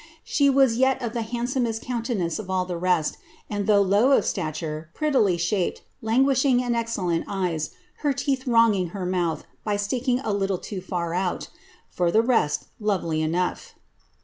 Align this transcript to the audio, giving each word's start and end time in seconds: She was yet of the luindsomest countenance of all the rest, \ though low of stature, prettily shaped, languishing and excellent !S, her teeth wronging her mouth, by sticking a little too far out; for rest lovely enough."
She 0.23 0.49
was 0.49 0.77
yet 0.77 0.99
of 0.99 1.13
the 1.13 1.21
luindsomest 1.21 1.79
countenance 1.83 2.39
of 2.39 2.49
all 2.49 2.65
the 2.65 2.75
rest, 2.75 3.17
\ 3.35 3.49
though 3.51 3.83
low 3.83 4.13
of 4.13 4.25
stature, 4.25 4.89
prettily 4.95 5.37
shaped, 5.37 5.83
languishing 6.01 6.59
and 6.63 6.75
excellent 6.75 7.29
!S, 7.29 7.69
her 7.97 8.11
teeth 8.11 8.47
wronging 8.47 8.87
her 8.97 9.05
mouth, 9.05 9.43
by 9.63 9.75
sticking 9.77 10.19
a 10.21 10.33
little 10.33 10.57
too 10.57 10.81
far 10.81 11.13
out; 11.13 11.49
for 11.91 12.07
rest 12.19 12.63
lovely 12.79 13.21
enough." 13.21 13.75